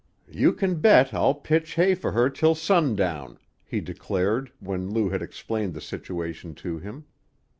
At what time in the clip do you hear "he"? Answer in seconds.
3.63-3.79